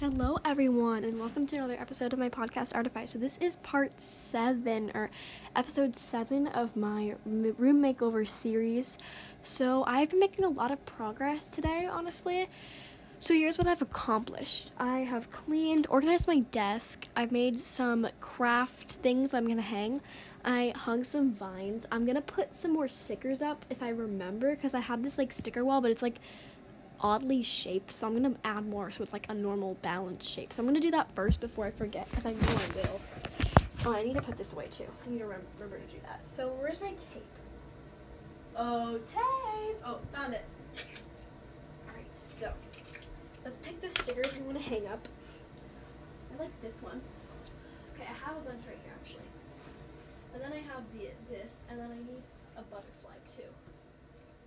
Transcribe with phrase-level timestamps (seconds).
[0.00, 3.04] Hello, everyone, and welcome to another episode of my podcast, Artify.
[3.04, 5.10] So, this is part seven, or
[5.54, 8.96] episode seven of my room makeover series.
[9.42, 12.48] So, I've been making a lot of progress today, honestly.
[13.18, 18.92] So, here's what I've accomplished I have cleaned, organized my desk, I've made some craft
[18.92, 20.00] things that I'm gonna hang.
[20.42, 21.86] I hung some vines.
[21.92, 25.30] I'm gonna put some more stickers up if I remember, because I have this like
[25.30, 26.20] sticker wall, but it's like
[27.00, 30.52] oddly shaped, so I'm gonna add more so it's like a normal balanced shape.
[30.52, 33.00] So I'm gonna do that first before I forget, because I know I will.
[33.86, 34.86] Oh, I need to put this away too.
[35.06, 36.20] I need to rem- remember to do that.
[36.26, 37.24] So where's my tape?
[38.56, 39.76] Oh, tape!
[39.84, 40.44] Oh, found it.
[41.88, 42.52] Alright, so
[43.44, 45.08] let's pick the stickers I'm gonna hang up.
[46.34, 47.00] I like this one.
[47.94, 49.28] Okay, I have a bunch right here actually.
[50.34, 52.22] And then I have the this, and then I need
[52.56, 53.48] a butterfly too.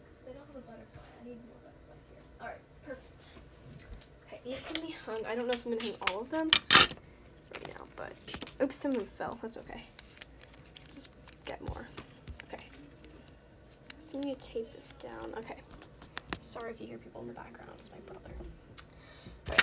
[0.04, 2.24] Because if I don't have a butterfly, I need more butterflies here.
[2.40, 3.24] Alright, perfect.
[4.28, 5.26] Okay, these can be hung.
[5.26, 6.50] I don't know if I'm gonna hang all of them
[7.54, 8.12] right now, but
[8.62, 9.40] oops, some of them fell.
[9.42, 9.84] That's okay.
[10.96, 11.10] Just
[11.46, 11.88] get more.
[12.48, 12.66] Okay.
[14.00, 15.34] So I'm gonna tape this down.
[15.38, 15.58] Okay.
[16.40, 17.72] Sorry if you hear people in the background.
[17.80, 18.30] It's my brother.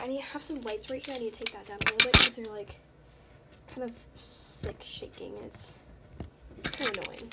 [0.02, 1.14] I need to have some lights right here.
[1.14, 2.76] I need to take that down a little bit because they're like
[3.74, 3.92] kind of
[4.64, 5.72] like shaking it's
[6.64, 7.32] kind of annoying.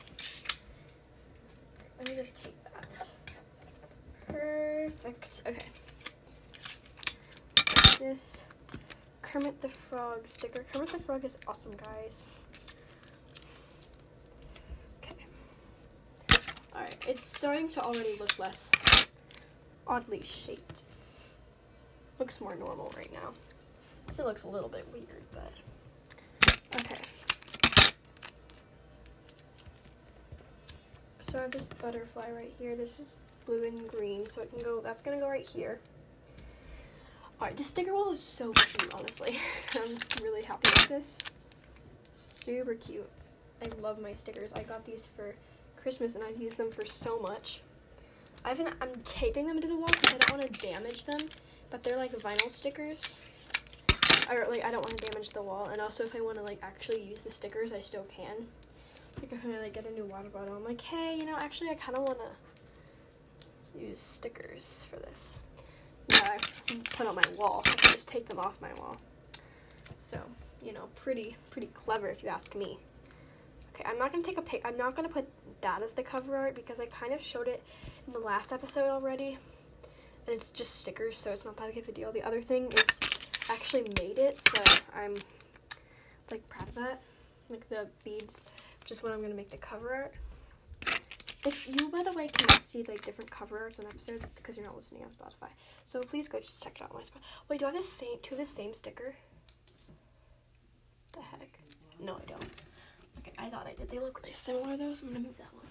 [2.00, 3.08] Let me just tape that.
[4.28, 5.42] Perfect.
[5.48, 5.66] Okay.
[8.00, 8.44] This
[9.24, 10.64] Kermit the Frog sticker.
[10.72, 12.26] Kermit the Frog is awesome, guys.
[15.04, 15.16] Okay.
[16.76, 18.70] Alright, it's starting to already look less
[19.88, 20.84] oddly shaped.
[22.20, 23.32] Looks more normal right now.
[24.12, 25.54] Still looks a little bit weird, but
[26.76, 27.02] okay.
[31.22, 32.76] So I have this butterfly right here.
[32.76, 34.82] This is blue and green, so it can go.
[34.82, 35.80] That's gonna go right here.
[37.40, 38.92] All right, this sticker wall is so cute.
[38.96, 39.38] Honestly,
[39.76, 41.20] I'm really happy with this.
[42.12, 43.08] Super cute.
[43.62, 44.52] I love my stickers.
[44.54, 45.36] I got these for
[45.76, 47.62] Christmas, and I've used them for so much.
[48.44, 51.20] I've been, I'm taping them to the wall because I don't want to damage them,
[51.70, 53.20] but they're like vinyl stickers.
[54.32, 56.44] Or like I don't want to damage the wall, and also if I want to
[56.44, 58.48] like actually use the stickers, I still can.
[59.22, 61.70] Like if I like get a new water bottle, I'm like, hey, you know, actually
[61.70, 65.38] I kind of want to use stickers for this.
[66.20, 66.40] That
[66.70, 67.62] I put on my wall.
[67.66, 68.98] I can just take them off my wall.
[69.98, 70.20] So
[70.64, 72.78] you know, pretty pretty clever if you ask me.
[73.74, 74.62] Okay, I'm not gonna take a pic.
[74.66, 75.28] I'm not gonna put
[75.62, 77.64] that as the cover art because I kind of showed it
[78.06, 79.38] in the last episode already,
[80.26, 82.12] and it's just stickers, so it's not that big of a deal.
[82.12, 82.86] The other thing is
[83.50, 84.64] I actually made it, so
[84.96, 85.16] I'm
[86.32, 87.02] like proud of that.
[87.50, 88.46] Like the beads
[88.88, 90.14] which is what I'm gonna make the cover art.
[91.46, 94.58] If you, by the way, cannot see like different cover arts on episodes, it's because
[94.58, 95.50] you're not listening on Spotify.
[95.86, 97.22] So please go just check it out on my Spotify.
[97.48, 99.16] Wait, do I have the same two the same sticker?
[101.14, 101.60] The heck?
[102.00, 102.44] No, I don't.
[103.20, 103.90] Okay, I thought I did.
[103.90, 105.64] They look really similar though, so I'm gonna move that one.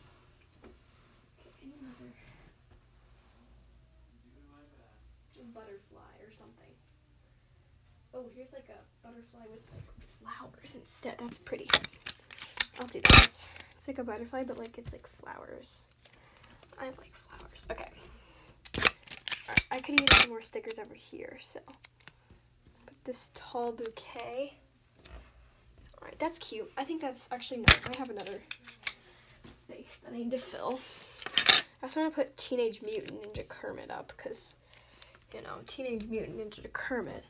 [5.55, 6.69] Butterfly or something.
[8.13, 9.85] Oh, here's like a butterfly with like
[10.21, 11.15] flowers instead.
[11.19, 11.71] That's pretty.
[12.79, 13.49] I'll do this.
[13.87, 15.83] It's like a butterfly, but like it's like flowers.
[16.77, 17.67] I like flowers.
[17.71, 17.89] Okay.
[19.49, 21.61] Alright, I could use some more stickers over here, so.
[22.85, 24.55] Put this tall bouquet.
[26.01, 26.69] Alright, that's cute.
[26.77, 27.67] I think that's actually no.
[27.89, 28.43] I have another
[29.61, 30.81] space that I need to fill.
[31.81, 34.57] I also want to put Teenage Mutant Ninja Kermit up because,
[35.33, 37.23] you know, Teenage Mutant Ninja Kermit.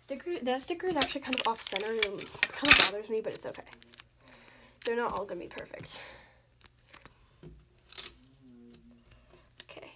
[0.00, 0.38] Sticker.
[0.42, 2.02] That sticker is actually kind of off center and
[2.40, 3.64] kind of bothers me, but it's okay.
[4.86, 6.04] They're not all gonna be perfect.
[9.68, 9.90] Okay.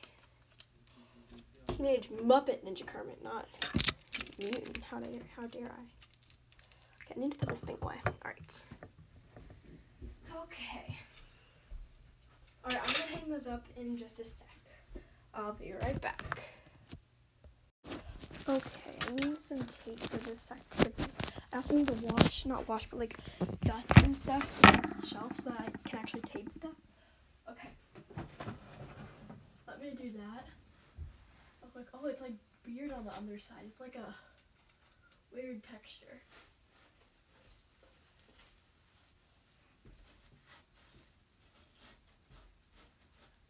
[1.69, 3.47] Teenage Muppet Ninja Kermit, not
[4.37, 4.79] mutant.
[4.91, 5.85] How dare how dare I?
[7.05, 7.95] Okay, I need to put this thing away.
[8.25, 8.63] Alright.
[10.43, 10.99] Okay.
[12.65, 14.49] Alright, I'm gonna hang those up in just a sec.
[15.35, 16.41] I'll be right back.
[18.49, 21.10] Okay, I need some tape for this activity.
[21.53, 23.19] Also need to wash, not wash, but like
[23.65, 26.71] dust and stuff on this shelf so that I can actually tape stuff.
[27.51, 27.69] Okay.
[29.67, 30.47] Let me do that.
[31.63, 33.65] Oh, like, oh, it's like beard on the underside.
[33.67, 34.15] It's like a
[35.35, 36.23] weird texture.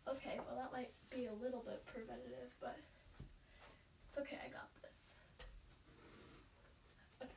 [0.09, 2.77] Okay, well that might be a little bit preventative, but
[4.09, 4.97] it's okay, I got this.
[7.23, 7.31] Okay.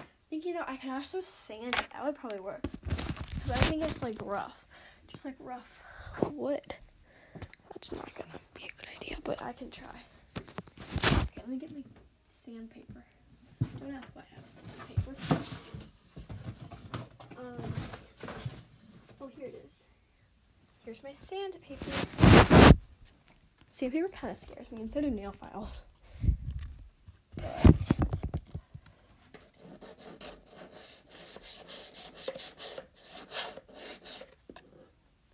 [0.00, 1.86] I think, you know, I can also sand it.
[1.92, 2.60] That would probably work.
[2.82, 4.66] Because I think it's like rough.
[5.06, 5.84] Just like rough
[6.28, 6.74] wood.
[7.72, 9.86] That's not gonna be a good idea, but I can try.
[10.36, 11.84] Okay, let me get my
[12.44, 13.04] sandpaper.
[13.78, 15.14] Don't ask why I have sandpaper.
[17.38, 17.72] Um,
[19.20, 19.70] oh, here it is.
[20.84, 22.74] Here's my sandpaper.
[23.72, 25.80] Sandpaper kind of scares me, and so do nail files.
[27.36, 27.92] But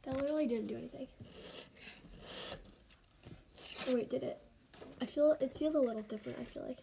[0.05, 1.06] that literally didn't do anything.
[3.88, 4.41] Oh wait, did it?
[5.00, 6.38] I feel it feels a little different.
[6.41, 6.79] I feel like.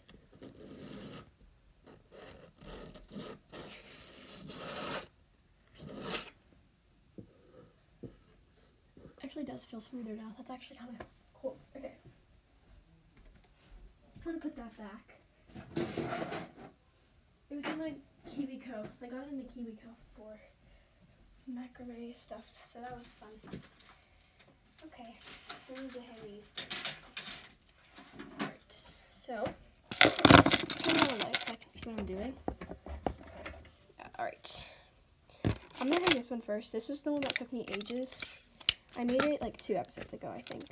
[9.24, 10.32] Actually, does feel smoother now.
[10.38, 11.06] That's actually kind of
[11.40, 11.58] cool.
[11.76, 11.94] Okay.
[14.16, 15.14] I'm gonna put that back.
[17.50, 17.94] It was in my
[18.30, 18.88] KiwiCo.
[19.02, 20.38] I got it in the KiwiCo for
[21.50, 23.62] macrame stuff, so that was fun.
[24.86, 25.16] Okay,
[25.76, 26.74] I need to hang these things.
[28.42, 29.54] Alright, so,
[30.00, 32.34] the light so I can see what I'm doing.
[34.20, 34.68] Alright.
[35.80, 36.72] I'm gonna hang this one first.
[36.72, 38.42] This is the one that took me ages.
[38.98, 40.66] I made it like two episodes ago, I think.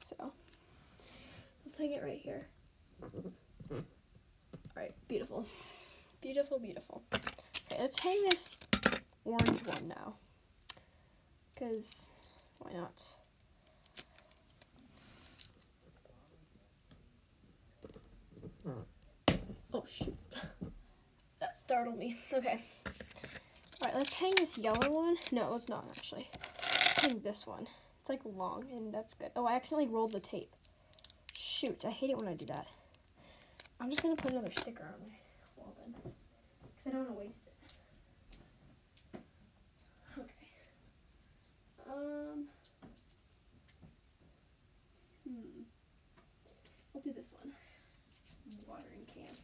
[0.00, 0.32] So,
[1.64, 2.46] let's hang it right here.
[4.76, 5.46] Alright, beautiful.
[6.20, 7.02] Beautiful, beautiful.
[7.14, 8.58] Okay, let's hang this
[9.24, 10.14] orange one now.
[11.54, 12.08] Because,
[12.58, 13.02] why not?
[19.74, 20.14] Oh, shoot.
[21.40, 22.16] That startled me.
[22.32, 22.62] Okay.
[23.82, 25.16] Alright, let's hang this yellow one.
[25.32, 26.28] No, let's not, actually.
[26.60, 27.66] Let's hang this one.
[28.00, 29.30] It's like long, and that's good.
[29.34, 30.52] Oh, I accidentally rolled the tape.
[31.36, 32.66] Shoot, I hate it when I do that.
[33.80, 35.16] I'm just going to put another sticker on my
[35.56, 35.94] wall then.
[36.00, 36.16] Because
[36.86, 37.51] I don't want to waste it.
[41.92, 42.46] Um.
[45.28, 45.62] Hmm.
[46.94, 47.52] I'll do this one.
[48.66, 49.34] Watering can.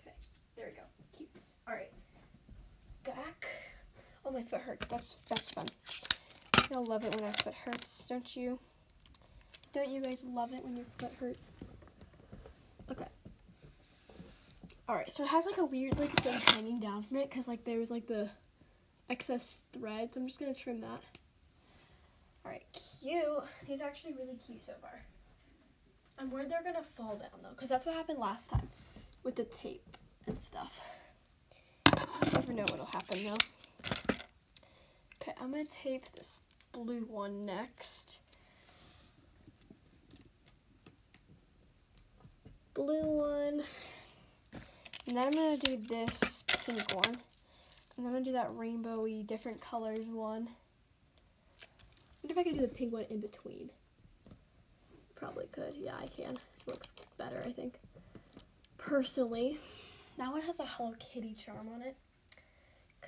[0.00, 0.14] Okay.
[0.56, 0.82] There we go.
[1.16, 1.28] Cute.
[1.68, 1.92] All right.
[3.04, 3.46] Back.
[4.24, 4.86] Oh, my foot hurts.
[4.86, 5.66] That's that's fun.
[6.72, 8.58] Y'all love it when our foot hurts, don't you?
[9.72, 11.38] Don't you guys love it when your foot hurts?
[12.90, 13.06] Okay.
[14.88, 17.64] Alright, so it has like a weird like thing hanging down from it because like
[17.64, 18.28] there was like the
[19.08, 21.02] excess thread, so I'm just gonna trim that.
[22.44, 23.24] Alright, cute.
[23.66, 25.02] He's actually really cute so far.
[26.18, 28.68] I'm worried they're gonna fall down though, because that's what happened last time
[29.22, 29.96] with the tape
[30.26, 30.80] and stuff.
[31.86, 33.36] You never know what'll happen though.
[35.20, 36.40] Okay, I'm gonna tape this
[36.72, 38.20] blue one next.
[42.74, 43.62] Blue one.
[45.06, 47.04] And then I'm gonna do this pink one.
[47.06, 47.16] And
[47.98, 50.48] then I'm gonna do that rainbowy different colors one.
[52.30, 53.70] If I could do the pink one in between.
[55.14, 55.74] Probably could.
[55.76, 56.36] Yeah, I can.
[56.66, 56.88] looks
[57.18, 57.74] better, I think.
[58.78, 59.58] Personally.
[60.16, 61.96] That one has a Hello Kitty charm on it.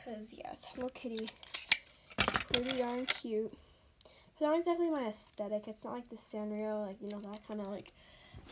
[0.05, 1.29] Cause yes, Hello Kitty
[2.53, 3.53] pretty darn cute.
[4.33, 5.69] It's not exactly my aesthetic.
[5.69, 7.93] It's not like the Sanrio, like you know that kind of like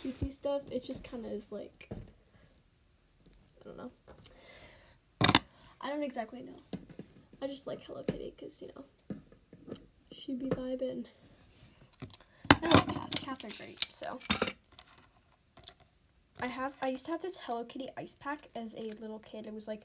[0.03, 0.63] cutesy stuff.
[0.71, 3.91] It just kind of is like I don't know.
[5.81, 6.79] I don't exactly know.
[7.43, 8.85] I just like Hello Kitty because you know
[10.21, 11.07] she'd be vibing.
[12.51, 13.21] I love cats.
[13.21, 13.87] Cats are great.
[13.91, 14.19] So
[16.41, 16.75] I have.
[16.85, 19.47] I used to have this Hello Kitty ice pack as a little kid.
[19.47, 19.83] It was like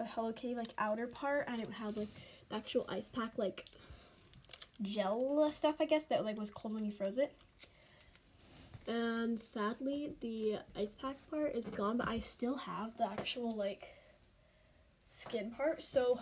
[0.00, 2.08] a Hello Kitty like outer part, and it had like
[2.48, 3.66] the actual ice pack like
[4.80, 5.76] gel stuff.
[5.80, 7.34] I guess that like was cold when you froze it.
[8.86, 13.94] And sadly, the ice pack part is gone, but I still have the actual like
[15.04, 15.82] skin part.
[15.82, 16.18] So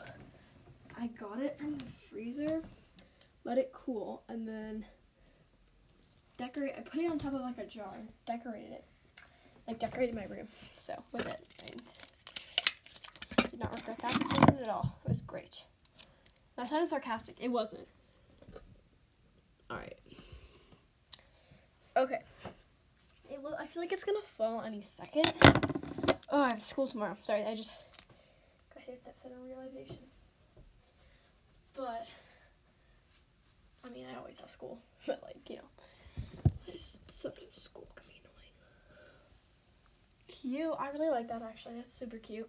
[0.99, 2.62] I got it from the freezer,
[3.45, 4.85] let it cool, and then
[6.37, 6.75] decorate.
[6.77, 7.95] I put it on top of like a jar,
[8.27, 8.85] decorated it,
[9.67, 10.49] like decorated my room.
[10.77, 11.45] So with it,
[13.51, 14.99] did not regret that decision at all.
[15.05, 15.65] It was great.
[16.57, 17.37] That sounded sarcastic.
[17.41, 17.87] It wasn't.
[19.71, 19.97] All right.
[21.97, 22.21] Okay.
[23.43, 25.33] Lo- I feel like it's gonna fall any second.
[26.31, 27.17] Oh, I have school tomorrow.
[27.23, 27.71] Sorry, I just
[28.75, 29.99] got hit that sudden realization.
[31.75, 32.07] But
[33.85, 38.21] I mean, I always have school, but like you know, just sometimes school can be
[38.21, 38.53] annoying.
[40.29, 40.75] Cute.
[40.79, 41.77] I really like that actually.
[41.77, 42.49] That's super cute.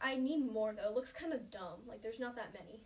[0.00, 0.88] I need more though.
[0.88, 1.80] It looks kind of dumb.
[1.88, 2.80] Like there's not that many.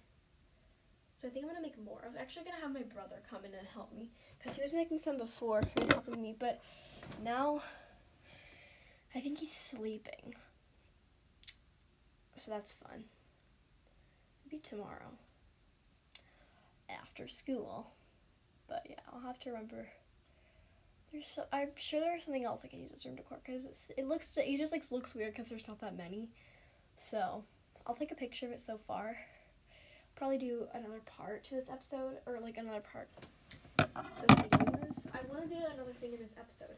[1.12, 2.00] So I think I'm gonna make more.
[2.04, 4.72] I was actually gonna have my brother come in and help me because he was
[4.72, 5.62] making some before.
[5.74, 6.62] He was helping me, but
[7.24, 7.62] now
[9.14, 10.34] I think he's sleeping.
[12.36, 13.04] So that's fun.
[14.44, 15.10] Maybe tomorrow
[16.90, 17.92] after school.
[18.68, 19.88] But yeah, I'll have to remember
[21.12, 24.06] There's so I'm sure there's something else I can use as room decor because it
[24.06, 26.28] looks it just like looks weird because there's not that many.
[26.96, 27.44] So
[27.86, 29.16] I'll take a picture of it so far.
[30.16, 33.08] Probably do another part to this episode or like another part.
[33.78, 36.76] I want to do another thing in this episode.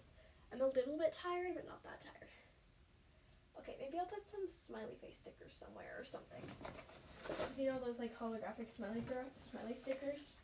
[0.53, 2.29] I'm a little bit tired, but not that tired.
[3.61, 6.41] Okay, maybe I'll put some smiley face stickers somewhere or something.
[7.29, 9.05] Cause you know those like holographic smiley
[9.37, 10.41] smiley stickers.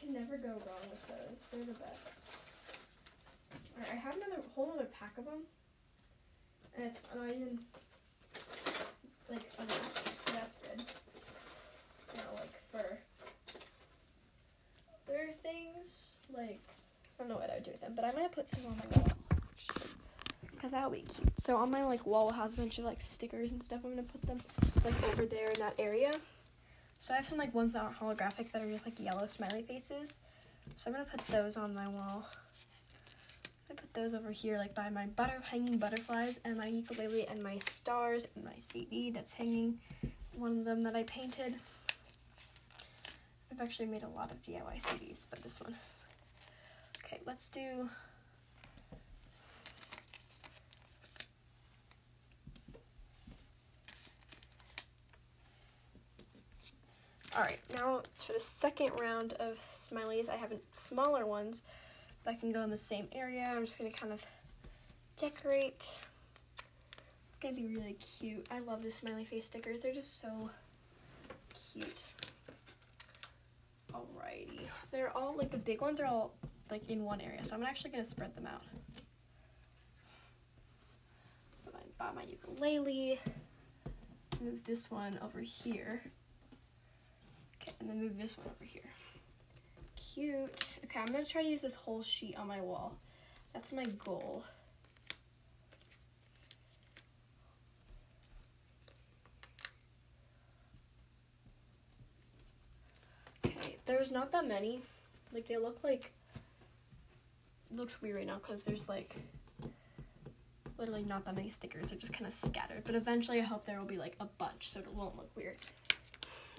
[0.00, 1.38] Can never go wrong with those.
[1.52, 2.26] They're the best.
[3.78, 5.46] Alright, I have another whole other pack of them,
[6.76, 7.58] and it's not even
[9.30, 10.82] like unwrapped, so that's good.
[12.16, 12.98] Now, like for
[15.08, 18.32] other things, like I don't know what I would do with them, but I might
[18.32, 19.08] put some on my wall
[20.60, 21.32] because that would be cute.
[21.38, 23.80] So on my like wall has a bunch of like stickers and stuff.
[23.82, 24.40] I'm gonna put them
[24.84, 26.12] like over there in that area.
[26.98, 29.62] So I have some like ones that aren't holographic that are just like yellow smiley
[29.62, 30.12] faces.
[30.76, 32.26] So I'm gonna put those on my wall.
[33.70, 37.42] I put those over here like by my butter hanging butterflies and my ukulele and
[37.42, 39.78] my stars and my CD that's hanging.
[40.36, 41.54] One of them that I painted.
[43.50, 45.74] I've actually made a lot of DIY CDs, but this one.
[47.02, 47.88] Okay, let's do
[57.36, 61.62] All right, now it's for the second round of smileys, I have smaller ones
[62.24, 63.52] that can go in the same area.
[63.54, 64.20] I'm just gonna kind of
[65.16, 65.88] decorate.
[66.58, 68.46] It's gonna be really cute.
[68.50, 69.82] I love the smiley face stickers.
[69.82, 70.50] They're just so
[71.72, 72.08] cute.
[73.92, 76.32] Alrighty, they're all like the big ones are all
[76.70, 78.62] like in one area, so I'm actually gonna spread them out.
[81.98, 83.20] Buy my ukulele.
[84.40, 86.02] Move this one over here.
[87.78, 88.82] And then move this one over here.
[89.96, 90.78] Cute.
[90.84, 92.96] Okay, I'm gonna try to use this whole sheet on my wall.
[93.52, 94.44] That's my goal.
[103.46, 104.82] Okay, there's not that many.
[105.32, 106.12] Like, they look like,
[107.70, 109.16] looks weird right now because there's like
[110.80, 111.88] literally not that many stickers.
[111.88, 112.82] They're just kind of scattered.
[112.84, 115.56] But eventually I hope there will be like a bunch so it won't look weird.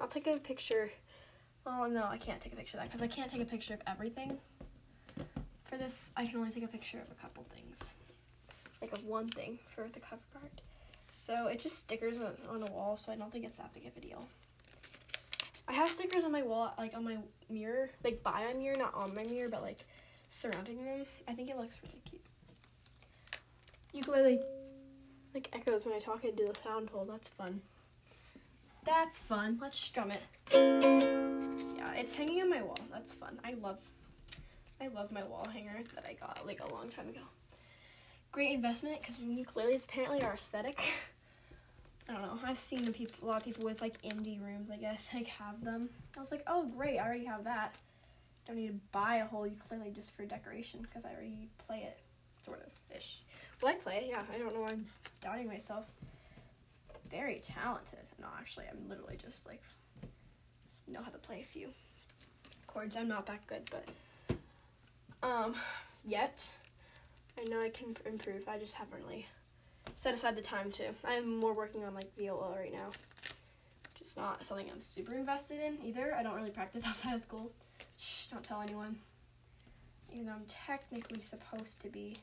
[0.01, 0.89] I'll take a picture.
[1.65, 3.75] Oh no, I can't take a picture of that because I can't take a picture
[3.75, 4.39] of everything.
[5.65, 7.91] For this, I can only take a picture of a couple things.
[8.81, 10.61] Like of one thing for the cover art.
[11.11, 13.85] So it's just stickers on, on a wall, so I don't think it's that big
[13.85, 14.27] of a deal.
[15.67, 17.17] I have stickers on my wall, like on my
[17.47, 19.85] mirror, like by my mirror, not on my mirror, but like
[20.29, 21.05] surrounding them.
[21.27, 22.25] I think it looks really cute.
[23.93, 24.39] Ukulele
[25.35, 27.05] like echoes when I talk into the sound hole.
[27.05, 27.61] That's fun.
[28.83, 29.59] That's fun.
[29.61, 30.21] Let's strum it.
[30.51, 32.77] Yeah, it's hanging on my wall.
[32.91, 33.39] That's fun.
[33.43, 33.77] I love
[34.81, 37.19] I love my wall hanger that I got like a long time ago.
[38.31, 40.81] Great investment because ukuleles apparently are aesthetic.
[42.09, 42.39] I don't know.
[42.43, 45.27] I've seen the people, a lot of people with like indie rooms, I guess, like
[45.27, 45.89] have them.
[46.17, 47.75] I was like, oh great, I already have that.
[48.47, 51.99] Don't need to buy a whole ukulele just for decoration because I already play it,
[52.43, 53.19] sort of ish.
[53.61, 54.23] Well, I play yeah.
[54.33, 54.87] I don't know why I'm
[55.21, 55.85] doubting myself
[57.11, 57.99] very talented.
[58.19, 59.61] No, actually, I'm literally just like
[60.87, 61.69] know how to play a few
[62.67, 62.95] chords.
[62.95, 64.37] I'm not that good, but
[65.23, 65.55] um,
[66.05, 66.51] yet
[67.37, 68.47] I know I can improve.
[68.47, 69.27] I just haven't really
[69.93, 70.89] set aside the time to.
[71.05, 72.89] I'm more working on like viola right now.
[73.97, 76.15] Just not something I'm super invested in either.
[76.15, 77.51] I don't really practice outside of school.
[77.97, 78.97] Shh, don't tell anyone.
[80.11, 82.17] Even though I'm technically supposed to be.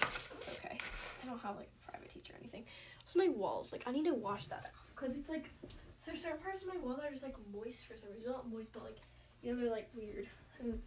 [0.00, 0.78] It's okay.
[1.22, 2.64] I don't have like a private teacher or anything.
[3.08, 5.48] So my walls, like I need to wash that off because it's like
[5.96, 8.30] so certain parts of my wall are just like moist for some reason.
[8.30, 8.98] Not moist, but like
[9.42, 10.26] you know they're like weird,
[10.60, 10.78] and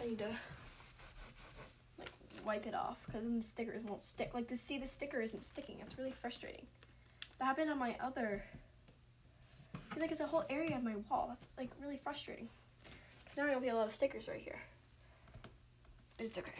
[0.00, 0.28] I need to
[1.98, 2.10] like
[2.46, 4.30] wipe it off because then the stickers won't stick.
[4.34, 5.78] Like to see the sticker isn't sticking.
[5.80, 6.64] It's really frustrating.
[7.40, 8.44] That happened on my other.
[9.98, 11.26] Like it's a whole area of my wall.
[11.28, 12.48] That's like really frustrating.
[13.24, 14.60] Because now I have a lot of stickers right here.
[16.16, 16.52] But it's okay.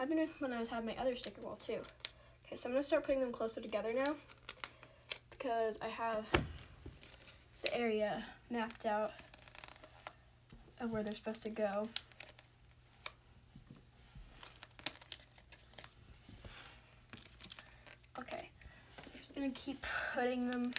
[0.00, 1.78] Happened when I was having my other sticker wall too.
[2.46, 4.14] Okay, so I'm gonna start putting them closer together now
[5.30, 6.26] because I have
[7.62, 9.12] the area mapped out
[10.80, 11.88] of where they're supposed to go.
[18.18, 18.50] Okay,
[18.98, 19.84] I'm just gonna keep
[20.14, 20.72] putting them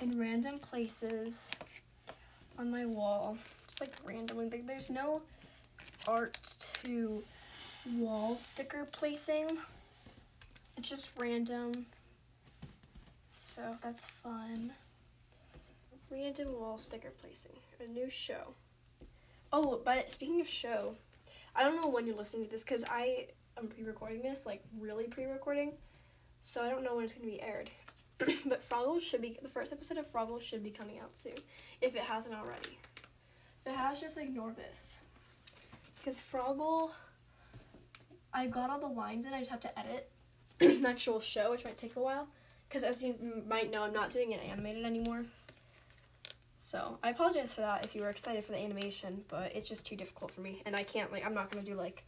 [0.00, 1.50] in random places
[2.58, 4.48] on my wall, just like randomly.
[4.48, 5.20] There's no
[6.06, 6.38] art
[6.84, 7.22] to
[7.96, 9.58] wall sticker placing.
[10.78, 11.86] It's just random.
[13.32, 14.70] So that's fun.
[16.08, 17.56] Random wall sticker placing.
[17.84, 18.54] A new show.
[19.52, 20.94] Oh, but speaking of show,
[21.56, 23.26] I don't know when you're listening to this because I
[23.58, 25.72] am pre-recording this, like really pre-recording,
[26.42, 27.70] so I don't know when it's gonna be aired.
[28.18, 31.34] but Froggle should be the first episode of Froggle should be coming out soon,
[31.80, 32.78] if it hasn't already.
[33.66, 34.98] If it has, just ignore this.
[35.96, 36.90] Because Froggle,
[38.32, 39.34] I got all the lines in.
[39.34, 40.08] I just have to edit
[40.60, 42.28] an actual show, which might take a while.
[42.68, 43.14] Because as you
[43.48, 45.24] might know, I'm not doing it animated anymore.
[46.58, 49.86] So I apologize for that if you were excited for the animation, but it's just
[49.86, 52.04] too difficult for me, and I can't like I'm not gonna do like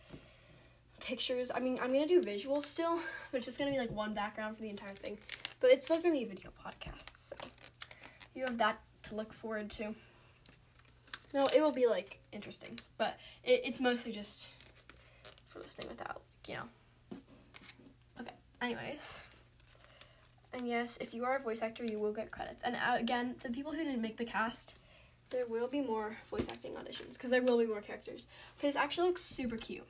[1.00, 1.50] pictures.
[1.54, 2.98] I mean I'm gonna do visuals still,
[3.32, 5.16] but it's just gonna be like one background for the entire thing.
[5.60, 7.36] But it's still gonna be a video podcast, so
[8.34, 9.94] you have that to look forward to.
[11.32, 14.48] No, it will be like interesting, but it, it's mostly just
[15.48, 16.64] for listening without, you know.
[18.60, 19.20] Anyways.
[20.52, 22.62] And yes, if you are a voice actor, you will get credits.
[22.64, 24.74] And uh, again, the people who didn't make the cast,
[25.30, 28.26] there will be more voice acting auditions because there will be more characters.
[28.58, 29.86] Okay, this actually looks super cute.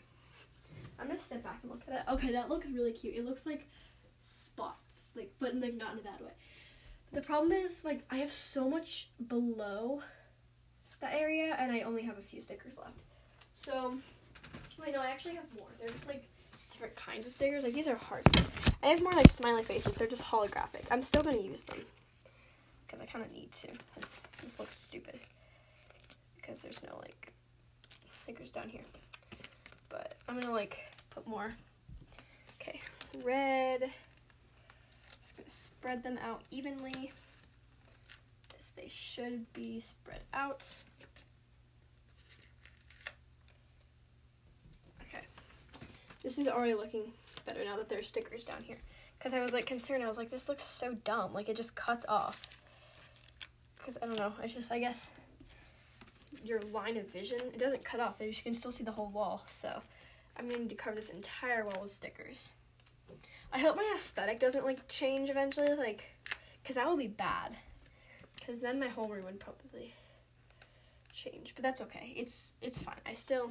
[0.99, 2.13] I'm gonna step back and look at it.
[2.13, 3.15] Okay, that looks really cute.
[3.15, 3.67] It looks like
[4.21, 6.33] spots, like, but like not in a bad way.
[7.13, 10.03] The problem is, like, I have so much below
[11.01, 12.99] that area, and I only have a few stickers left.
[13.55, 13.97] So,
[14.79, 15.67] wait, no, I actually have more.
[15.81, 16.25] There's like
[16.71, 17.65] different kinds of stickers.
[17.65, 18.25] Like these are hard.
[18.83, 19.95] I have more like smiley faces.
[19.95, 20.85] They're just holographic.
[20.91, 21.79] I'm still gonna use them
[22.87, 23.69] because I kind of need to.
[23.97, 25.19] This this looks stupid
[26.37, 27.33] because there's no like
[28.13, 28.85] stickers down here.
[29.89, 30.79] But I'm gonna like
[31.11, 31.51] put more.
[32.61, 32.81] Okay,
[33.23, 33.91] red.
[35.21, 37.13] Just gonna spread them out evenly.
[38.59, 40.67] As they should be spread out.
[46.23, 47.13] This is already looking
[47.47, 48.77] better now that there's stickers down here.
[49.19, 50.03] Because I was like concerned.
[50.03, 51.33] I was like, this looks so dumb.
[51.33, 52.41] Like it just cuts off.
[53.77, 54.33] Because I don't know.
[54.43, 55.07] It's just, I guess,
[56.45, 58.17] your line of vision, it doesn't cut off.
[58.21, 59.45] You can still see the whole wall.
[59.51, 59.81] So
[60.37, 62.51] I'm going to cover this entire wall with stickers.
[63.53, 65.75] I hope my aesthetic doesn't like change eventually.
[65.75, 66.05] Like,
[66.63, 67.57] because that would be bad.
[68.39, 69.95] Because then my whole room would probably
[71.23, 71.53] change.
[71.55, 72.13] But that's okay.
[72.17, 72.97] It's it's fine.
[73.07, 73.51] I still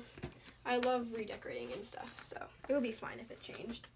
[0.66, 3.88] I love redecorating and stuff, so it would be fine if it changed.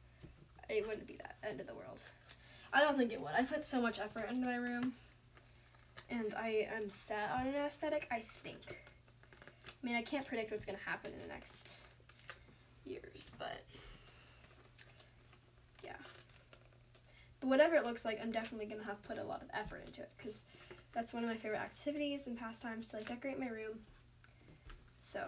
[0.69, 2.01] It wouldn't be that end of the world.
[2.71, 3.31] I don't think it would.
[3.38, 4.93] I put so much effort into my room,
[6.09, 8.07] and I am set on an aesthetic.
[8.12, 8.59] I think.
[8.67, 11.75] I mean, I can't predict what's gonna happen in the next
[12.86, 13.63] years, but
[15.83, 15.91] yeah.
[17.41, 20.01] But whatever it looks like, I'm definitely gonna have put a lot of effort into
[20.01, 20.43] it because
[20.93, 23.79] that's one of my favorite activities and pastimes to like decorate my room.
[24.97, 25.21] So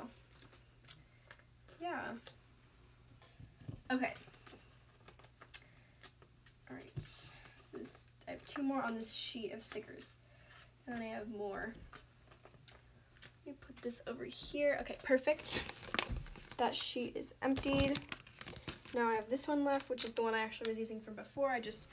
[1.82, 2.02] yeah.
[3.92, 4.14] Okay.
[6.70, 6.94] Alright.
[6.96, 7.30] This
[7.80, 10.12] is, I have two more on this sheet of stickers.
[10.88, 11.74] And then I have more.
[13.46, 14.78] Let me put this over here.
[14.82, 15.62] Okay, perfect.
[16.58, 18.00] That sheet is emptied.
[18.94, 21.16] Now I have this one left, which is the one I actually was using from
[21.16, 21.50] before.
[21.50, 21.88] I just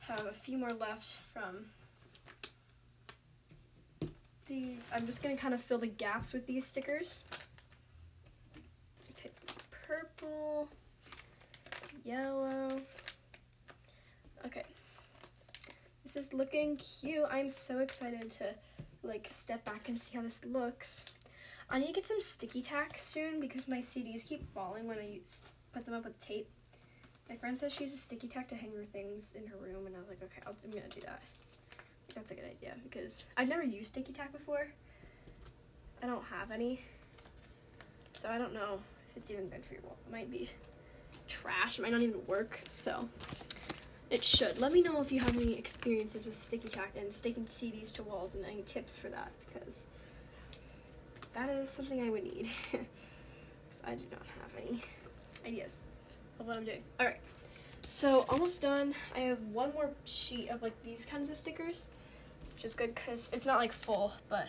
[0.00, 1.66] have a few more left from
[4.48, 7.20] the, I'm just gonna kind of fill the gaps with these stickers
[9.18, 9.30] Okay,
[9.86, 10.68] purple,
[12.04, 12.68] yellow.
[14.44, 14.64] Okay.
[16.04, 17.24] This is looking cute.
[17.30, 18.54] I'm so excited to
[19.02, 21.04] like step back and see how this looks.
[21.68, 25.06] I need to get some sticky tack soon because my CDs keep falling when I
[25.06, 26.48] use, put them up with tape.
[27.28, 29.96] My friend says she uses sticky tack to hang her things in her room, and
[29.96, 31.20] I was like, okay, i am gonna do that.
[32.16, 34.66] That's a good idea because I've never used sticky tack before.
[36.02, 36.80] I don't have any,
[38.18, 39.96] so I don't know if it's even good for your wall.
[40.06, 40.50] It might be
[41.28, 41.78] trash.
[41.78, 42.58] It might not even work.
[42.68, 43.08] So
[44.10, 44.58] it should.
[44.60, 48.02] Let me know if you have any experiences with sticky tack and sticking CDs to
[48.02, 49.86] walls and any tips for that because
[51.34, 52.48] that is something I would need.
[53.84, 54.82] I do not have any
[55.46, 55.80] ideas
[56.40, 56.82] of what I'm doing.
[56.98, 57.20] All right.
[57.86, 58.94] So almost done.
[59.14, 61.88] I have one more sheet of like these kinds of stickers,
[62.56, 64.48] which is good because it's not like full, but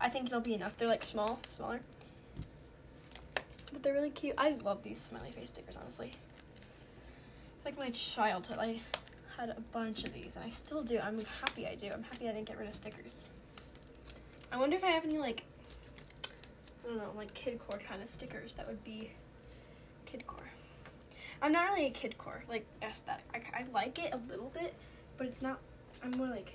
[0.00, 0.76] I think it'll be enough.
[0.76, 1.80] They're like small, smaller
[3.74, 4.34] but they're really cute.
[4.38, 6.12] I love these smiley face stickers, honestly.
[7.56, 8.58] It's like my childhood.
[8.58, 8.80] I
[9.36, 10.98] had a bunch of these, and I still do.
[10.98, 11.90] I'm happy I do.
[11.92, 13.28] I'm happy I didn't get rid of stickers.
[14.50, 15.42] I wonder if I have any, like,
[16.84, 19.10] I don't know, like kidcore kind of stickers that would be
[20.06, 20.48] kidcore.
[21.42, 23.24] I'm not really a kidcore, like, aesthetic.
[23.34, 24.74] I, I like it a little bit,
[25.18, 25.58] but it's not,
[26.02, 26.52] I'm more like,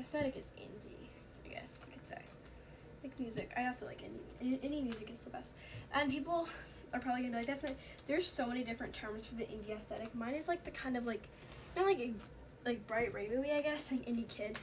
[0.00, 1.08] aesthetic is indie,
[1.44, 2.22] I guess you could say
[3.02, 3.50] like music.
[3.56, 4.60] I also like indie.
[4.60, 5.52] Indie music is the best.
[5.94, 6.48] And people
[6.92, 7.72] are probably gonna be like, that's not,
[8.06, 10.14] there's so many different terms for the indie aesthetic.
[10.14, 11.22] Mine is like the kind of like,
[11.76, 12.12] not like a,
[12.64, 14.58] like bright rainbowy, I guess, like indie kid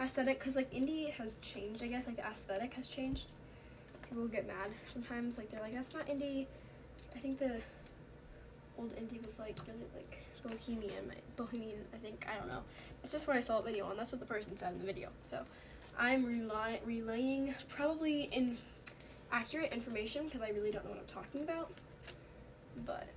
[0.00, 0.38] aesthetic.
[0.40, 3.26] Cause like indie has changed, I guess, like the aesthetic has changed.
[4.08, 5.38] people get mad sometimes.
[5.38, 6.46] Like they're like, that's not indie.
[7.14, 7.60] I think the
[8.78, 11.84] old indie was like really like bohemian, bohemian.
[11.94, 12.62] I think I don't know.
[13.02, 13.96] It's just what I saw a video on.
[13.96, 15.08] That's what the person said in the video.
[15.22, 15.40] So
[15.98, 18.58] I'm rely- relaying probably in
[19.32, 21.70] accurate information because I really don't know what I'm talking about.
[22.86, 23.08] But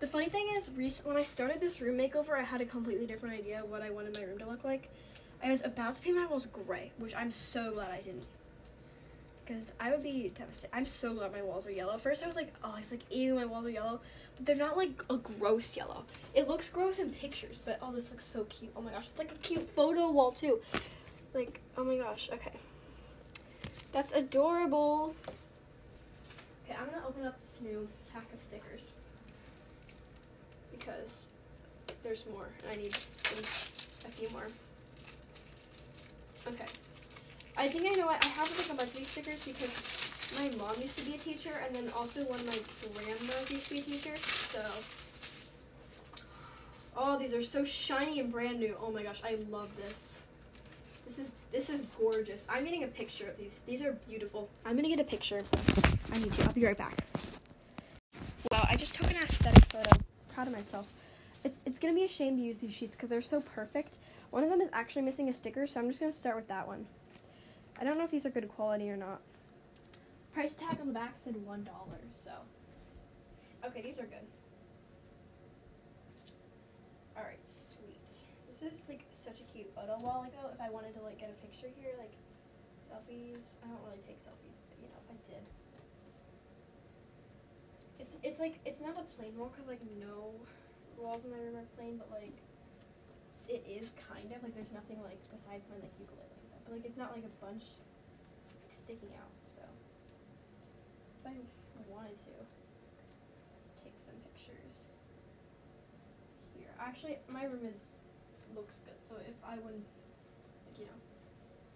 [0.00, 0.70] the funny thing is,
[1.04, 3.90] when I started this room makeover, I had a completely different idea of what I
[3.90, 4.90] wanted my room to look like.
[5.42, 8.24] I was about to paint my walls gray, which I'm so glad I didn't.
[9.44, 10.74] Because I would be devastated.
[10.74, 11.98] I'm so glad my walls are yellow.
[11.98, 14.00] First, I was like, oh, it's like, ew, my walls are yellow.
[14.40, 16.04] They're not like a gross yellow.
[16.34, 18.72] It looks gross in pictures, but oh, this looks so cute.
[18.76, 20.60] Oh my gosh, it's like a cute photo wall, too.
[21.32, 22.52] Like, oh my gosh, okay.
[23.92, 25.14] That's adorable.
[26.64, 28.92] Okay, I'm gonna open up this new pack of stickers
[30.72, 31.28] because
[32.02, 32.48] there's more.
[32.70, 34.46] I need a few more.
[36.46, 36.66] Okay.
[37.56, 39.93] I think I know what I have like a bunch of these stickers because
[40.36, 42.58] my mom used to be a teacher and then also one of my
[42.94, 44.16] grandmas used to be a teacher.
[44.16, 44.60] So
[46.96, 48.76] Oh, these are so shiny and brand new.
[48.80, 50.18] Oh my gosh, I love this.
[51.04, 52.46] This is this is gorgeous.
[52.48, 53.60] I'm getting a picture of these.
[53.66, 54.48] These are beautiful.
[54.64, 55.42] I'm gonna get a picture.
[56.12, 56.44] I need to.
[56.44, 56.98] I'll be right back.
[58.50, 59.90] Wow, I just took an aesthetic photo.
[60.32, 60.86] Proud of myself.
[61.42, 63.98] It's it's gonna be a shame to use these sheets because they're so perfect.
[64.30, 66.66] One of them is actually missing a sticker, so I'm just gonna start with that
[66.66, 66.86] one.
[67.80, 69.20] I don't know if these are good quality or not.
[70.34, 72.32] Price tag on the back said one dollar, so
[73.64, 74.26] okay, these are good.
[77.16, 78.26] All right, sweet.
[78.50, 80.50] This is like such a cute photo wall ago.
[80.52, 82.10] If I wanted to like get a picture here, like
[82.90, 83.54] selfies.
[83.62, 85.44] I don't really take selfies, but you know, if I did.
[88.00, 90.34] It's it's like it's not a plain wall because like no
[90.98, 92.42] walls in my room are plain, but like
[93.46, 96.62] it is kind of like there's nothing like besides my like ukulele and stuff.
[96.66, 97.62] But like it's not like a bunch
[98.50, 99.33] like, sticking out.
[101.24, 102.36] If I wanted to
[103.82, 104.88] take some pictures
[106.56, 107.92] here, actually my room is
[108.54, 109.00] looks good.
[109.08, 109.80] So if I would
[110.68, 111.00] like you know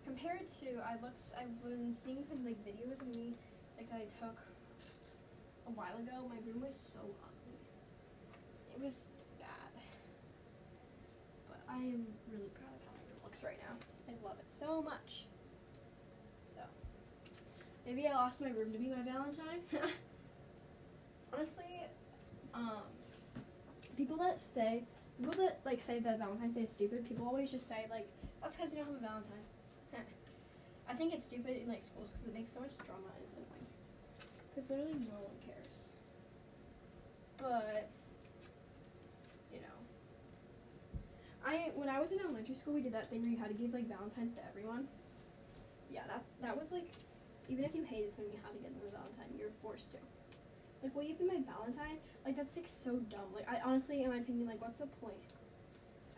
[0.05, 3.35] compared to I looks I've been seeing some like videos of me
[3.77, 4.37] like that I took
[5.67, 6.29] a while ago.
[6.29, 7.61] My room was so ugly.
[8.75, 9.07] It was
[9.41, 9.73] bad.
[11.49, 13.77] But I am really proud of how my room looks right now.
[14.09, 15.28] I love it so much.
[17.89, 19.65] Maybe I lost my room to be my Valentine.
[21.33, 21.81] Honestly,
[22.53, 22.85] um,
[23.97, 24.85] people that say
[25.17, 28.07] people that like say that Valentine's Day is stupid, people always just say like
[28.43, 29.47] that's because you don't have a Valentine.
[30.91, 33.37] I think it's stupid in like schools because it makes so much drama and it's
[33.41, 33.67] annoying.
[34.53, 35.89] Because literally no one cares.
[37.39, 37.89] But
[39.51, 39.79] you know,
[41.43, 43.55] I when I was in elementary school, we did that thing where you had to
[43.55, 44.89] give like Valentines to everyone.
[45.91, 46.93] Yeah, that that was like,
[47.49, 49.33] even if you hated someone, you had to get them a Valentine.
[49.39, 49.99] You're forced to.
[50.83, 51.99] Like, will you be my Valentine?
[52.25, 53.33] Like, that's like so dumb.
[53.35, 55.19] Like, I honestly, in my opinion, like, what's the point?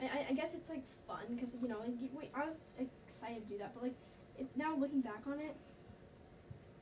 [0.01, 3.43] I, I, I guess it's like fun because you know, like, wait, I was excited
[3.45, 3.97] to do that, but like,
[4.39, 5.57] it, now looking back on it,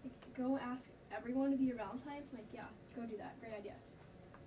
[0.05, 2.23] like, go ask everyone to be your Valentine.
[2.33, 3.39] Like, yeah, go do that.
[3.41, 3.75] Great idea.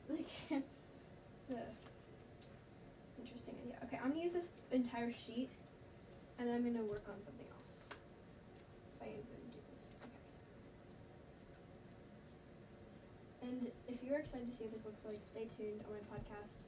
[0.09, 1.61] Like, it's a
[3.21, 3.77] interesting idea.
[3.85, 5.49] Okay, I'm gonna use this entire sheet,
[6.37, 7.87] and then I'm gonna work on something else.
[8.95, 10.19] If I even do this, okay.
[13.41, 16.65] And if you're excited to see what this looks like, stay tuned on my podcast.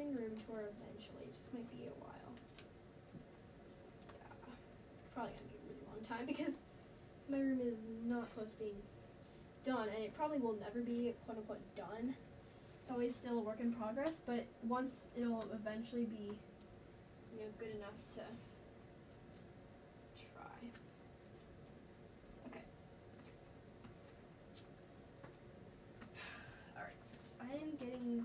[0.00, 1.22] I'm room tour eventually.
[1.22, 2.32] It just might be a while.
[4.10, 4.50] Yeah,
[4.98, 6.58] it's probably gonna be a really long time because
[7.30, 8.82] my room is not close to being
[9.64, 12.14] done, and it probably will never be quote unquote done.
[12.82, 16.36] It's always still a work in progress, but once it'll eventually be,
[17.32, 18.20] you know, good enough to
[20.20, 20.58] try.
[22.48, 22.64] Okay.
[26.76, 28.24] Alright, so I am getting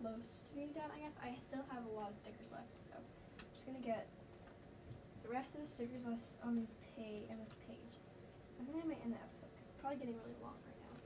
[0.00, 1.16] close to being done, I guess.
[1.22, 4.06] I still have a lot of stickers left, so I'm just gonna get
[5.22, 6.14] the rest of the stickers on
[6.56, 7.98] this page on this page.
[8.60, 10.96] I think I might end the episode because it's probably getting really long right now.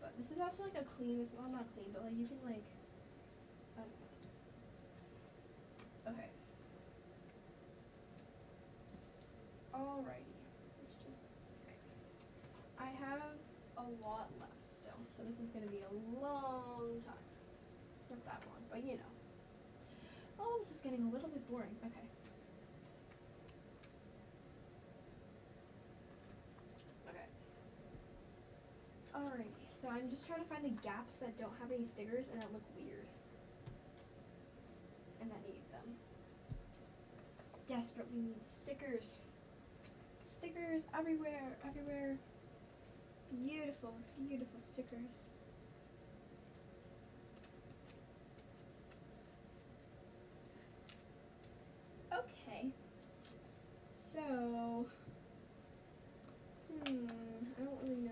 [0.00, 2.64] But this is also like a clean, well not clean, but like you can like.
[6.08, 6.32] Okay.
[9.72, 10.36] Alrighty,
[10.80, 11.28] let's just.
[11.62, 11.78] Okay.
[12.80, 13.22] I have
[13.78, 17.24] a lot left still, so this is gonna be a long time.
[18.10, 19.12] Not that long, but you know.
[20.38, 21.74] Oh, this is getting a little bit boring.
[21.84, 22.00] Okay.
[27.08, 27.28] Okay.
[29.14, 32.40] Alrighty, so I'm just trying to find the gaps that don't have any stickers and
[32.40, 33.06] that look weird.
[35.20, 35.94] And that need them.
[37.66, 39.16] Desperately need stickers.
[40.22, 42.16] stickers everywhere, everywhere.
[43.30, 43.94] Beautiful,
[44.26, 45.28] beautiful stickers.
[52.12, 52.66] Okay.
[54.12, 54.86] So,
[56.68, 57.06] hmm,
[57.58, 58.10] I don't really know.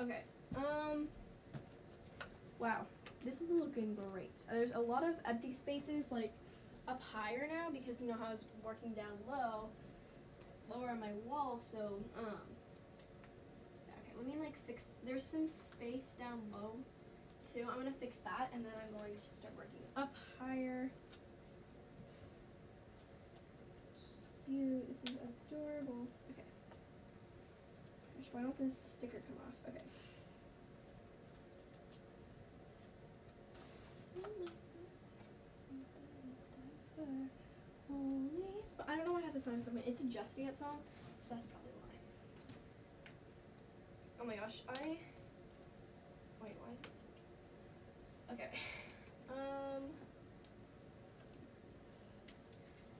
[0.00, 0.22] Okay.
[0.56, 1.08] Um.
[2.58, 2.86] Wow,
[3.24, 4.32] this is looking great.
[4.50, 6.32] There's a lot of empty spaces like
[6.88, 9.68] up higher now because you know how I was working down low,
[10.68, 11.58] lower on my wall.
[11.60, 12.40] So um.
[13.88, 14.86] Okay, let me like fix.
[15.04, 16.76] There's some space down low,
[17.52, 17.66] too.
[17.70, 20.90] I'm gonna fix that, and then I'm going to start working up higher.
[24.46, 25.02] Cute.
[25.04, 25.18] This is
[25.50, 26.06] adorable.
[28.34, 29.54] Why won't this sticker come off?
[29.68, 29.78] Okay.
[38.66, 39.84] Sp- I don't know why I have this on from it.
[39.86, 40.78] It's adjusting its song,
[41.22, 41.94] so that's probably why.
[44.20, 44.98] Oh my gosh, I.
[46.42, 47.22] Wait, why is it speaking?
[48.32, 48.50] Okay.
[49.30, 49.94] Um.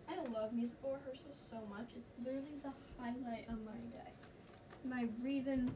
[0.08, 1.90] I love musical rehearsals so much.
[1.96, 4.23] It's literally the highlight of my day.
[4.84, 5.74] My reason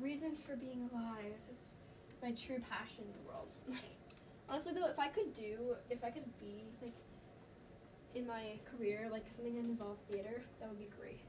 [0.00, 1.34] reason for being alive.
[1.50, 1.74] It's
[2.22, 3.52] my true passion in the world.
[4.48, 6.94] Honestly though, if I could do if I could be like
[8.14, 11.20] in my career, like something that involved theater, that would be great.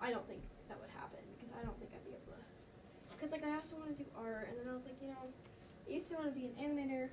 [0.00, 2.38] I don't think that would happen because I don't think I'd be able to.
[3.14, 5.18] Because like I also want to do art, and then I was like, you know,
[5.18, 7.10] I used to want to be an animator,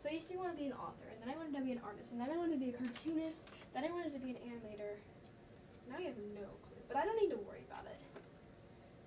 [0.00, 1.72] so I used to want to be an author, and then I wanted to be
[1.72, 4.32] an artist, and then I wanted to be a cartoonist, then I wanted to be
[4.32, 5.00] an animator.
[5.88, 8.01] Now I have no clue, but I don't need to worry about it.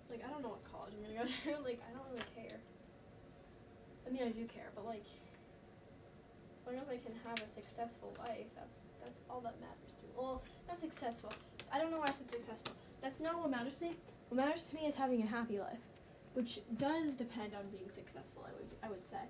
[0.10, 1.26] Like I don't know what college I'm gonna go
[1.58, 1.64] to.
[1.64, 2.60] like I don't really care.
[4.06, 5.06] I mean I do care, but like
[6.66, 10.04] as long as I can have a successful life, that's that's all that matters to
[10.06, 10.14] me.
[10.18, 11.32] Well, not successful.
[11.72, 12.74] I don't know why I said successful.
[13.02, 13.96] That's not what matters to me.
[14.30, 15.82] What matters to me is having a happy life,
[16.34, 18.46] which does depend on being successful.
[18.48, 19.22] I would I would say,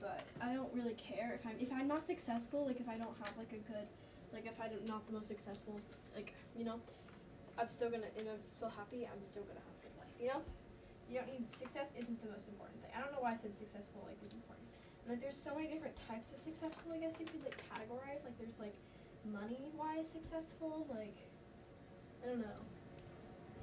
[0.00, 2.66] but I don't really care if I'm if I'm not successful.
[2.66, 3.86] Like if I don't have like a good,
[4.32, 5.80] like if I'm not the most successful,
[6.14, 6.78] like you know,
[7.58, 9.08] I'm still gonna and I'm still happy.
[9.10, 9.71] I'm still gonna have.
[10.22, 10.42] You know,
[11.10, 12.94] you don't need success isn't the most important thing.
[12.94, 14.70] I don't know why I said successful like is important.
[15.10, 16.94] Like there's so many different types of successful.
[16.94, 18.22] I guess you could like categorize.
[18.22, 18.78] Like there's like
[19.26, 20.86] money wise successful.
[20.86, 21.18] Like
[22.22, 22.62] I don't know.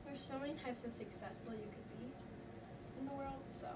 [0.04, 2.12] There's so many types of successful you could be
[3.00, 3.40] in the world.
[3.48, 3.72] So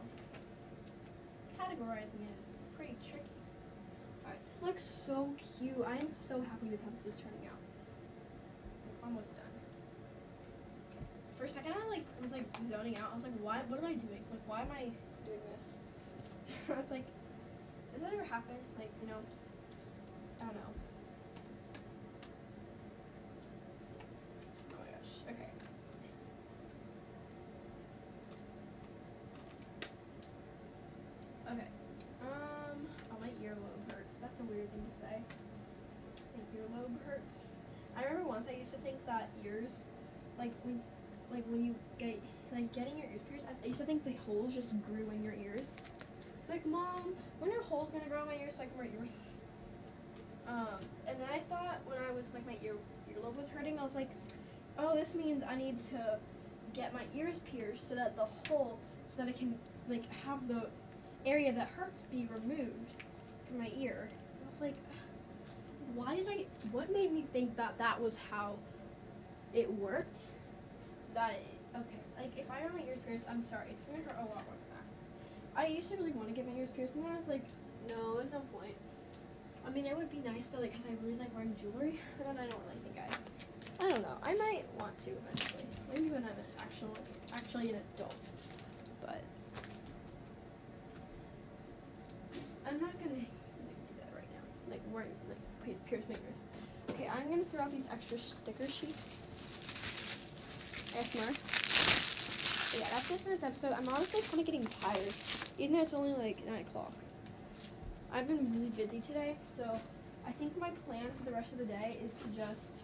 [1.56, 3.32] categorizing it is pretty tricky.
[4.28, 5.80] Alright, this looks so cute.
[5.88, 7.64] I am so happy with how this is turning out.
[9.08, 9.53] Almost done.
[11.44, 13.10] For a second, I like was like zoning out.
[13.12, 13.60] I was like, why?
[13.68, 14.24] What am I doing?
[14.32, 14.84] Like, why am I
[15.28, 15.74] doing this?
[16.70, 17.04] I was like,
[17.92, 18.56] does that ever happen?
[18.80, 19.20] Like, you know,
[20.40, 20.72] I don't know.
[24.72, 25.12] Oh my gosh.
[25.28, 25.52] Okay.
[31.52, 31.68] Okay.
[32.24, 32.88] Um.
[33.12, 34.16] Oh, my earlobe hurts.
[34.22, 35.20] That's a weird thing to say.
[36.38, 37.44] My earlobe hurts.
[37.98, 39.82] I remember once I used to think that ears,
[40.40, 40.80] like when,
[41.34, 42.20] like when you get
[42.54, 45.34] like getting your ears pierced, I used to think the holes just grew in your
[45.34, 45.78] ears.
[46.40, 48.88] It's like, mom, when are holes gonna grow in my ears so I can wear
[48.88, 49.14] earrings?
[50.46, 50.76] Um,
[51.08, 52.74] and then I thought when I was like my ear
[53.10, 54.10] earlobe was hurting, I was like,
[54.78, 56.20] oh, this means I need to
[56.74, 60.68] get my ears pierced so that the hole, so that I can like have the
[61.26, 62.98] area that hurts be removed
[63.48, 64.10] from my ear.
[64.46, 64.76] I was like,
[65.96, 66.46] why did I?
[66.74, 68.56] What made me think that that was how
[69.54, 70.18] it worked?
[71.14, 71.38] That
[71.76, 74.42] okay, like if I have my ears pierced, I'm sorry, it's gonna hurt a lot
[74.50, 74.86] more than that.
[75.56, 77.46] I used to really want to get my ears pierced, and then I was like,
[77.88, 78.74] no, there's no point.
[79.66, 82.28] I mean, it would be nice, but like, cause I really like wearing jewelry, and
[82.28, 83.86] then I don't really think I.
[83.86, 84.18] I don't know.
[84.24, 85.66] I might want to eventually.
[85.94, 86.98] Maybe when I'm actually
[87.34, 88.30] actually an adult,
[89.02, 89.22] but
[92.66, 94.46] I'm not gonna like, do that right now.
[94.72, 96.42] Like wearing like pi- pierce my ears.
[96.90, 99.18] Okay, I'm gonna throw out these extra sticker sheets.
[100.94, 101.34] ASMR.
[102.72, 103.74] But yeah, that's it for this episode.
[103.74, 105.14] I'm honestly kind of getting tired,
[105.58, 106.94] even though it's only like nine o'clock.
[108.12, 109.80] I've been really busy today, so
[110.28, 112.84] I think my plan for the rest of the day is to just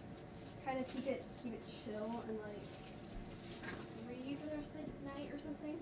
[0.66, 2.62] kind of keep it keep it chill and like
[4.08, 5.78] read for the rest of the night or something.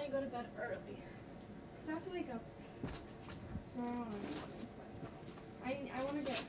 [0.00, 0.96] And go to bed early.
[0.96, 2.42] Cause I have to wake up
[3.74, 4.36] tomorrow morning.
[5.64, 6.42] I I want to get.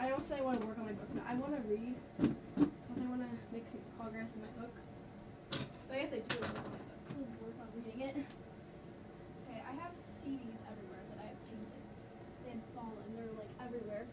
[0.00, 1.10] I don't say I want to work on my book.
[1.12, 4.72] No, I want to read because I want to make some progress in my book.
[5.52, 8.16] So I guess I do want to work on reading it.
[9.44, 11.84] Okay, I have CDs everywhere that I have painted.
[12.44, 13.04] They had fallen.
[13.12, 14.08] They're like everywhere.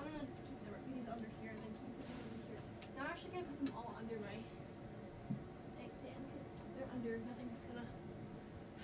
[0.00, 2.62] I'm gonna just keep the, these under here and then keep them over here.
[2.96, 4.36] Now I'm actually gonna put them all under my
[5.76, 7.20] nightstand because they're under.
[7.20, 7.88] Nothing's gonna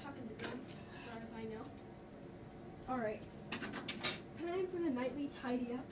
[0.05, 1.65] happen to them as far as I know.
[2.93, 3.25] All right.
[4.47, 5.87] Time for the nightly tidy up.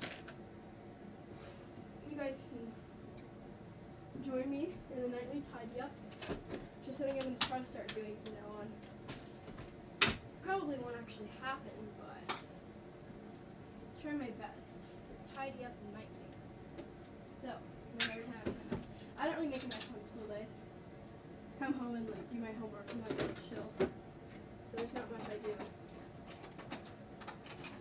[2.10, 5.90] You guys can join me in the nightly tidy up.
[6.86, 8.68] Just something I'm gonna try to start doing from now on.
[10.44, 12.36] Probably won't actually happen, but
[14.02, 16.28] try my best to tidy up nightly.
[17.42, 17.50] So.
[19.18, 20.54] I don't really make a mess on school days.
[21.58, 23.64] Come home and like do my homework and like chill.
[23.78, 23.86] So
[24.76, 25.54] there's not much I do.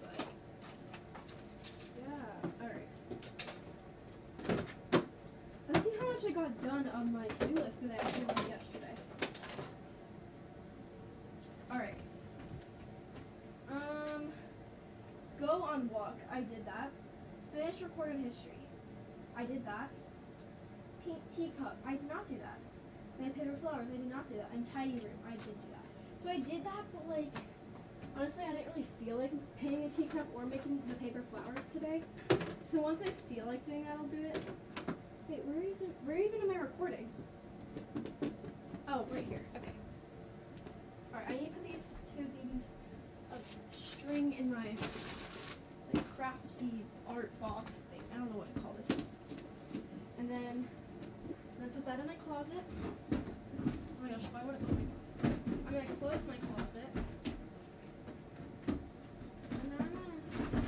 [0.01, 0.25] But
[1.99, 2.89] yeah, alright.
[5.67, 8.47] Let's see how much I got done on my to-do list that I actually did
[8.47, 8.93] yesterday.
[11.71, 11.95] Alright.
[13.69, 14.31] Um
[15.39, 16.91] go on walk, I did that.
[17.53, 18.57] Finish recorded history.
[19.35, 19.89] I did that.
[21.05, 22.59] Paint teacup, I did not do that.
[23.17, 24.49] Plant paper flowers, I did not do that.
[24.53, 26.23] And tidy room, I did do that.
[26.23, 27.35] So I did that, but like
[28.15, 32.01] honestly, I didn't really feel like painting a teacup or making the paper flowers today.
[32.71, 34.41] So once I feel like doing that, I'll do it.
[35.33, 35.95] Wait, where is it?
[36.05, 37.09] Where even am I recording?
[38.87, 39.41] Oh, right here.
[39.55, 39.71] Okay.
[41.11, 42.63] Alright, I need to put these two things
[43.33, 43.41] of
[43.71, 44.75] string in my
[45.91, 48.01] like crafty art box thing.
[48.13, 48.97] I don't know what to call this.
[50.19, 50.67] And then
[51.25, 52.63] I'm gonna put that in my closet.
[53.11, 55.41] Oh my gosh, why would it put my closet?
[55.65, 56.89] I'm gonna close my closet.
[59.49, 60.61] And then I'm gonna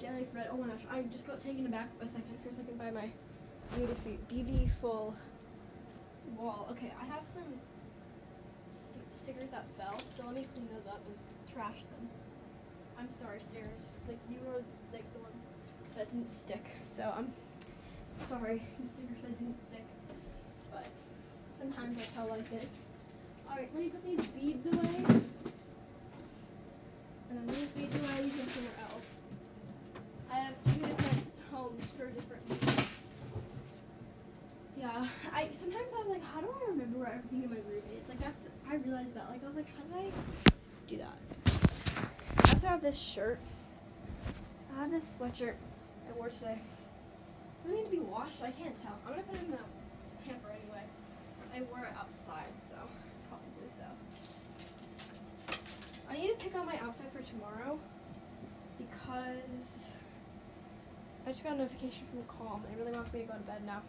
[0.00, 0.48] get bed.
[0.50, 3.10] Oh my gosh, I just got taken aback a second for a second by my
[3.76, 5.14] beautiful, beautiful
[6.36, 6.68] wall.
[6.72, 7.44] Okay, I have some
[8.72, 11.16] st- stickers that fell, so let me clean those up and
[11.54, 12.08] trash them.
[12.98, 13.94] I'm sorry, stairs.
[14.08, 15.32] Like you were like the one
[15.96, 17.32] that didn't stick, so I'm
[18.16, 19.84] sorry, the stickers that didn't stick.
[20.72, 20.86] But
[21.56, 22.78] sometimes that's how life is.
[23.48, 25.04] Alright, let me put these beads away.
[27.30, 29.10] And then these beads away, you can somewhere else.
[30.30, 32.69] I have two different homes for different.
[34.80, 38.08] Yeah, I sometimes I'm like, how do I remember where everything in my room is?
[38.08, 39.28] Like that's I realized that.
[39.30, 41.18] Like I was like, how did I do that?
[42.38, 43.38] I also have this shirt.
[44.74, 45.56] I have this sweatshirt
[46.08, 46.58] I wore today.
[47.62, 48.40] Does it need to be washed?
[48.42, 48.96] I can't tell.
[49.04, 49.58] I'm gonna put it in the
[50.26, 50.84] hamper anyway.
[51.54, 52.76] I wore it outside, so
[53.28, 53.84] probably so.
[56.08, 57.78] I need to pick out my outfit for tomorrow
[58.78, 59.90] because
[61.26, 62.62] I just got a notification from Calm.
[62.72, 63.82] It really wants me to go to bed now.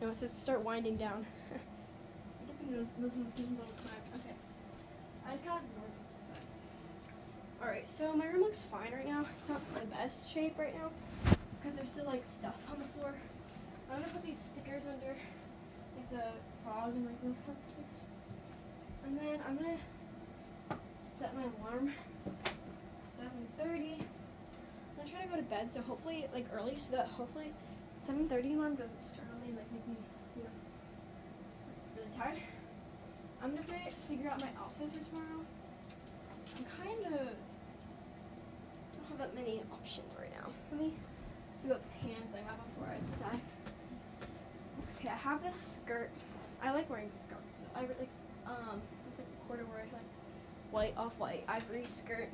[0.00, 1.24] No, it says start winding down.
[2.70, 3.98] Those notifications all the time.
[4.16, 4.34] Okay.
[5.26, 5.62] I just got.
[7.62, 9.24] Alright, so my room looks fine right now.
[9.38, 10.90] It's not the best shape right now
[11.58, 13.14] because there's still like stuff on the floor.
[13.90, 15.16] I'm gonna put these stickers under
[15.96, 16.32] like the
[16.62, 18.02] frog and like those kinds of stickers.
[19.06, 19.78] And then I'm gonna
[21.08, 21.94] set my alarm
[22.98, 23.94] 7:30.
[23.94, 23.98] I'm
[24.96, 27.54] gonna try to go to bed so hopefully like early so that hopefully
[28.06, 29.94] 7:30 alarm doesn't start like make me
[30.36, 30.50] know
[31.96, 32.42] really tired.
[33.42, 35.40] I'm gonna fi- figure out my outfit for tomorrow.
[36.56, 37.20] I'm kind of
[38.92, 40.50] don't have that many options right now.
[40.72, 40.92] Let me
[41.62, 43.40] see what pants I have before I decide.
[44.98, 46.10] Okay, I have this skirt.
[46.62, 47.62] I like wearing skirts.
[47.74, 48.08] I really
[48.46, 50.10] um it's like a corduroy like
[50.70, 52.28] white off white ivory skirt.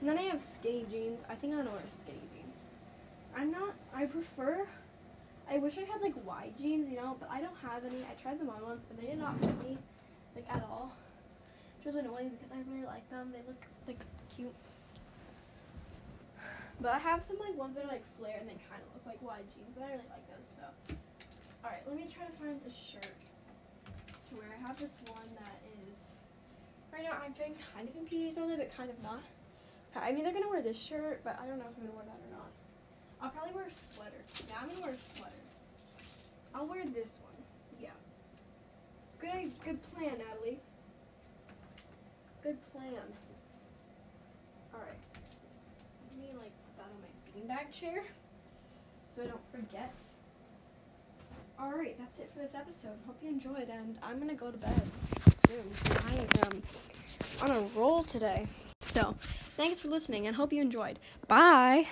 [0.00, 1.22] And then I have skinny jeans.
[1.28, 2.64] I think I'm gonna wear skinny jeans.
[3.36, 4.66] I'm not I prefer
[5.50, 8.04] I wish I had like wide jeans, you know, but I don't have any.
[8.10, 9.78] I tried them on once and they did not fit me
[10.34, 10.92] like at all.
[11.78, 13.32] Which was annoying because I really like them.
[13.32, 13.98] They look like
[14.34, 14.54] cute.
[16.80, 19.06] But I have some like ones that are like flare and they kind of look
[19.06, 20.46] like wide jeans, and I really like those.
[20.46, 20.94] So,
[21.64, 23.14] all right, let me try to find a shirt
[24.30, 24.46] to wear.
[24.50, 26.06] I have this one that is
[26.92, 27.18] right now.
[27.22, 29.22] I'm feeling kind of PJs all day, but kind of not.
[29.94, 32.06] I mean, they're gonna wear this shirt, but I don't know if I'm gonna wear
[32.06, 32.21] that.
[33.22, 34.22] I'll probably wear a sweater.
[34.48, 35.32] Yeah, I'm gonna wear a sweater.
[36.54, 37.38] I'll wear this one.
[37.80, 37.90] Yeah.
[39.20, 40.58] Good, good plan, Natalie.
[42.42, 43.06] Good plan.
[44.74, 44.98] All right.
[46.10, 48.02] Let me like put that on my beanbag chair
[49.06, 49.94] so I don't forget.
[51.60, 52.98] All right, that's it for this episode.
[53.06, 54.82] Hope you enjoyed, and I'm gonna go to bed
[55.32, 55.62] soon.
[56.08, 56.62] I am
[57.42, 58.48] on a roll today.
[58.80, 59.14] So,
[59.56, 60.98] thanks for listening, and hope you enjoyed.
[61.28, 61.86] Bye.